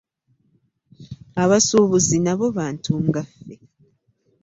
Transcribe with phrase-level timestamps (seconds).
[1.43, 3.55] Abasuubuzi nabo bantu nga ffe.